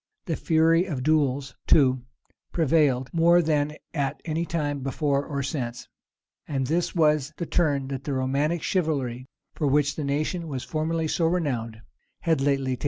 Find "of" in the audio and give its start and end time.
0.85-1.03